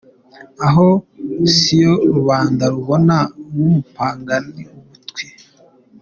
Aho 0.67 0.87
siyo 1.55 1.93
rubanda 2.15 2.63
rubona 2.73 3.17
nk’umupagani 3.53 4.63
butwi? 4.89 5.25